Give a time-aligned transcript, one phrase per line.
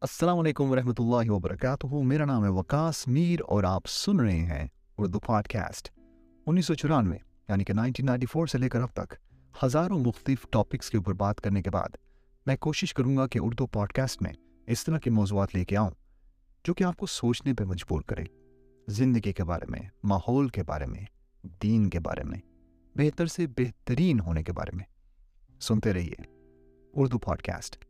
[0.00, 4.66] السلام علیکم ورحمۃ اللہ وبرکاتہ۔ میرا نام ہے وکاس میر اور آپ سن رہے ہیں
[4.98, 5.90] اردو پاڈ کاسٹ
[6.46, 7.16] انیس سو چورانوے
[7.48, 9.14] یعنی کہ نائنٹین نائنٹی فور سے لے کر اب تک
[9.64, 11.96] ہزاروں مختلف ٹاپکس کے اوپر بات کرنے کے بعد
[12.46, 14.32] میں کوشش کروں گا کہ اردو پوڈ کاسٹ میں
[14.66, 15.90] اس طرح کے موضوعات لے کے آؤں
[16.64, 18.24] جو کہ آپ کو سوچنے پہ مجبور کرے۔
[18.88, 21.04] زندگی کے بارے میں، ماحول کے بارے میں،
[21.62, 22.38] دین کے بارے میں،
[22.96, 24.84] بہتر سے بہترین ہونے کے بارے میں۔
[25.60, 26.22] سنتے رہیے
[26.94, 27.85] اردو پوڈ کاسٹ